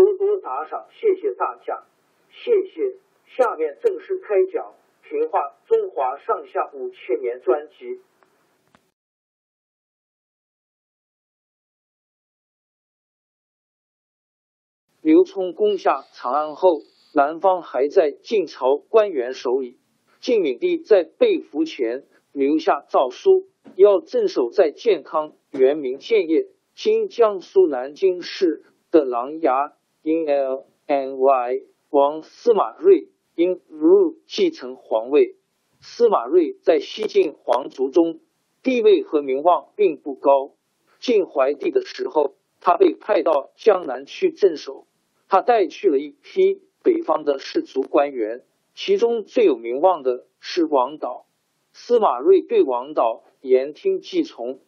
[0.00, 1.84] 多多打赏，谢谢大家，
[2.30, 2.96] 谢谢。
[3.26, 4.72] 下面正式开讲
[5.06, 8.00] 《评话中华上下五千年》专辑。
[15.02, 16.80] 刘聪攻下长安后，
[17.14, 19.78] 南方还在晋朝官员手里。
[20.20, 29.74] 晋敏帝在被俘前留下诏书，要镇守在建康（原名建业，今江苏南京市）的琅琊。
[30.02, 35.36] 因 L N Y 王司马睿因 Ru 继承皇位。
[35.80, 38.20] 司马睿在西晋皇族中
[38.62, 40.52] 地位和名望并不高。
[40.98, 44.86] 晋怀帝的时候，他被派到江南去镇守。
[45.28, 48.42] 他带去了一批北方的士族官员，
[48.74, 51.26] 其中最有名望的是王导。
[51.72, 54.58] 司马睿对王导言听计从，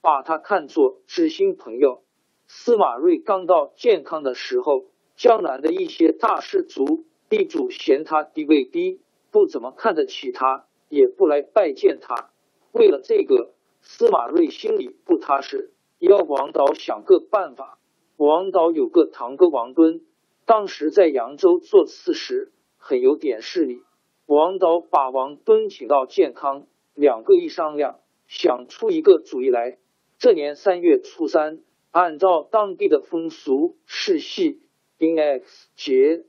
[0.00, 2.03] 把他看作知心朋友。
[2.46, 4.84] 司马睿刚到建康的时候，
[5.16, 9.00] 江南的一些大士族地主嫌他地位低，
[9.30, 12.30] 不怎么看得起他，也不来拜见他。
[12.72, 17.78] 为了这个，司马睿心里不踏实，要王导想个办法。
[18.16, 20.02] 王导有个堂哥王敦，
[20.44, 23.82] 当时在扬州做刺史，很有点势力。
[24.26, 29.78] 王导把王敦请到建康，两个一商量，想出一个主意来。
[30.18, 31.60] 这年三月初三。
[31.94, 34.60] 按照当地的风俗世系
[34.98, 36.24] ，in X 节，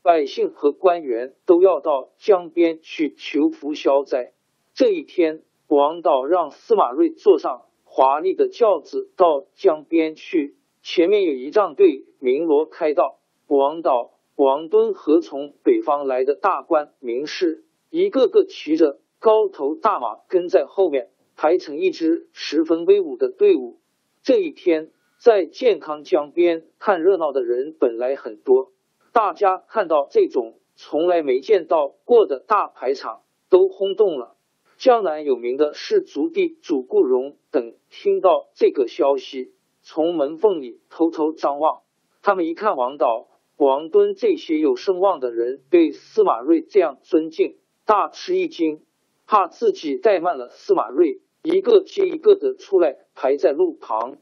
[0.00, 4.32] 百姓和官员都要到江边去求福消灾。
[4.72, 13.18] 这一天，王导让司马睿坐上华丽的轿子到江边去，前面有仪仗队鸣锣开道。
[13.46, 23.78] 王导、王敦和从北方来的大官名士，一个个骑着高头大马跟在后面，排成一支十分威武的队伍。
[24.22, 24.92] 这一天。
[25.20, 28.72] 在健康江边看热闹的人本来很多，
[29.12, 33.20] 大家看到这种从来没见到过的大排场，
[33.50, 34.34] 都轰动了。
[34.78, 41.82] 江南有名的士族地主顾荣等听到这个消息，从门缝里偷偷张望。
[42.22, 48.80] 他们一看王导、王敦这些有声望的人对司马睿这样尊敬，大吃一惊，
[49.26, 54.16] 怕自己怠慢了司马睿，一个接一个的出来排在路旁。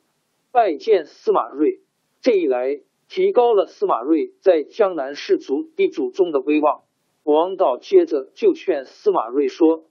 [0.50, 1.82] 拜见司马睿，
[2.22, 6.82] 这一来提高了司马睿在江南士族地主中的威望。
[7.22, 9.84] 王导接着就劝司马睿说：“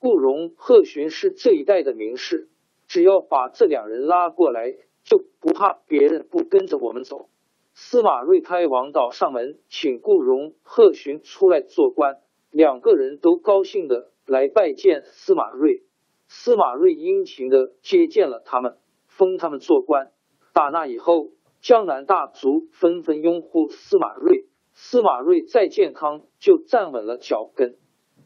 [0.00, 2.48] 顾荣、贺询是这一代的名士，
[2.86, 4.74] 只要把这两人拉过来，
[5.04, 7.28] 就不怕别人不跟着我们走。”
[7.74, 12.16] 司马睿派王导上门请顾荣、贺询出来做官，
[12.50, 15.84] 两个人都高兴的来拜见司马睿。
[16.26, 18.78] 司马睿殷勤的接见了他们。
[19.18, 20.12] 封他们做官。
[20.54, 24.46] 打那以后，江南大族纷纷拥护司马睿。
[24.72, 27.76] 司马睿在建康就站稳了脚跟。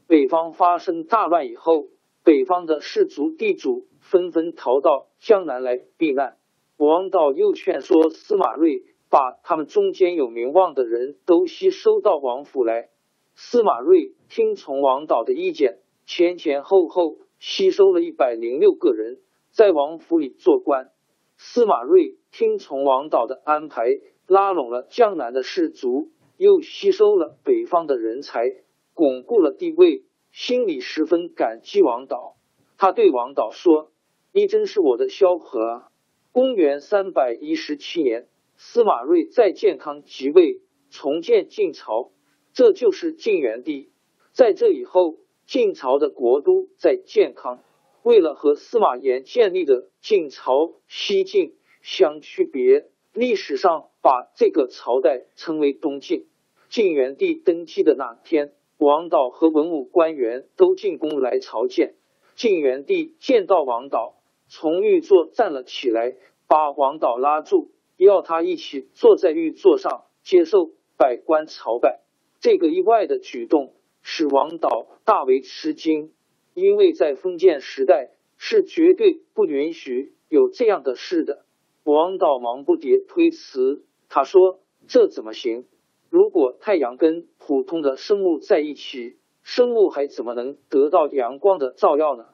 [0.07, 1.89] 北方发生大乱以后，
[2.23, 6.37] 北方的士族地主纷纷逃到江南来避难。
[6.77, 12.91] 王导又劝说司马睿把他们中间有名望的人都吸收到王府来。
[13.35, 19.21] 司马睿听从王导的意见，前前后后吸收了一百零六个人。
[19.53, 20.93] 在王府里做官，
[21.37, 23.85] 司马睿听从王导的安排，
[24.27, 28.47] 拉拢了江南的士族，又吸收了北方的人才，
[28.95, 32.37] 巩固了地位，心里十分感激王导。
[32.79, 33.93] 他对王导说
[34.33, 35.89] ：“你真是我的萧何啊！”
[36.33, 42.11] 公元三百一十七年，司马睿在建康即位，重建晋朝，
[42.55, 43.93] 这就是晋元帝。
[44.33, 47.63] 在这以后，晋朝的国都在建康。
[48.03, 56.27] 为了和司马炎建立的晋朝西晋相区别，历史上把这个朝代称为东晋。
[56.69, 61.95] 晋元帝登基的那天，王导和文武官员都进宫来朝见。
[62.35, 64.15] 晋元帝见到王导，
[64.49, 66.17] 从御座站了起来，
[66.49, 72.01] 把王导拉住，要他一起坐在御座上接受百官朝拜。
[72.41, 76.13] 这个意外的举动使王导大为吃惊。
[76.55, 81.45] 因为在封建时代是绝对不允许有这样的事的。
[81.85, 85.67] 王导忙不迭推辞，他说：“这怎么行？
[86.11, 92.27] 如果太阳跟普通的生物在一起，生物还怎么能得到阳光的照耀呢？”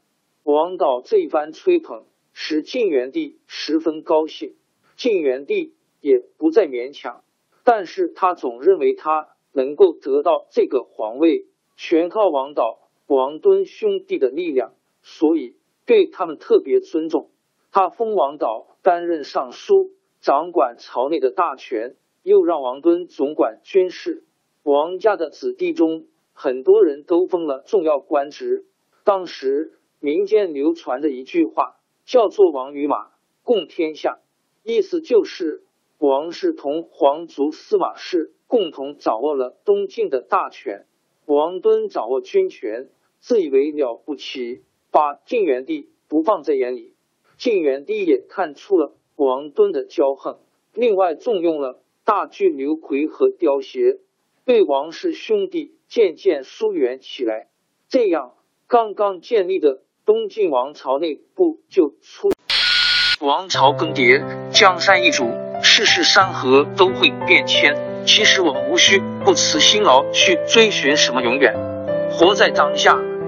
[0.43, 4.55] 王导这一番吹捧使晋元帝十分高兴，
[4.97, 7.23] 晋元帝也不再勉强，
[7.65, 12.88] 但是他总认为他能够得到这个皇位，全靠王导。
[13.09, 15.57] 王敦兄弟的力量，所以
[15.87, 17.31] 对他们特别尊重。
[17.73, 24.25] 他封王导担任尚书，掌管朝内的大权，又让王敦总管军事。
[24.63, 28.67] 王家的子弟中，很多人都封了重要官职。
[29.05, 33.13] 当时民间流传着一句话，叫做“王与马，
[33.43, 34.19] 共天下”，
[34.63, 35.63] 意思就是
[35.97, 40.85] 王氏同皇族司马氏共同掌握了东晋的大权，
[41.25, 42.91] 王敦掌握军权。
[43.21, 46.95] 自以为了不起，把晋元帝不放在眼里。
[47.37, 50.39] 晋元帝也看出了王敦的骄横，
[50.75, 53.99] 另外重用了大巨刘奎和刁协，
[54.45, 57.49] 对王氏兄弟渐渐疏远起来。
[57.89, 58.35] 这样，
[58.67, 62.31] 刚刚建立的东晋王朝内部就出
[63.21, 65.25] 王朝更迭，江山易主，
[65.63, 68.05] 世事山河都会变迁。
[68.07, 71.55] 其实我们无需不辞辛劳去追寻什么永远，
[72.11, 73.08] 活在当下。